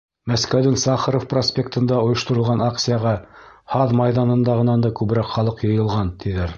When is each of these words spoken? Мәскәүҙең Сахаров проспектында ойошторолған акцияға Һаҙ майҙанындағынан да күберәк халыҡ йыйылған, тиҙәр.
Мәскәүҙең 0.29 0.77
Сахаров 0.83 1.27
проспектында 1.33 1.99
ойошторолған 2.07 2.65
акцияға 2.71 3.13
Һаҙ 3.77 3.95
майҙанындағынан 4.03 4.87
да 4.89 4.95
күберәк 5.03 5.33
халыҡ 5.37 5.67
йыйылған, 5.71 6.15
тиҙәр. 6.25 6.49